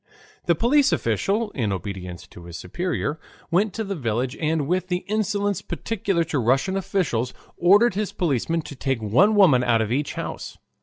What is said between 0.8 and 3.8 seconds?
official, in obedience to his superior, went